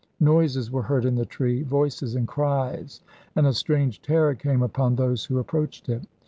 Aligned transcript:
Noises 0.19 0.71
were 0.71 0.81
heard 0.81 1.05
in 1.05 1.13
the 1.13 1.27
tree, 1.27 1.61
voices 1.61 2.15
and 2.15 2.27
cries, 2.27 3.01
and 3.35 3.45
a 3.45 3.53
strange 3.53 4.01
terror 4.01 4.33
came 4.33 4.63
upon 4.63 4.95
those 4.95 5.25
who 5.25 5.37
approached 5.37 5.89
it. 5.89 6.01